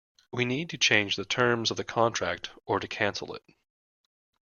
We 0.31 0.45
need 0.45 0.71
to 0.71 0.79
change 0.79 1.15
the 1.15 1.25
terms 1.25 1.69
of 1.69 1.77
the 1.77 1.83
contract, 1.83 2.49
or 2.65 2.79
to 2.79 2.87
cancel 2.87 3.35
it 3.35 3.43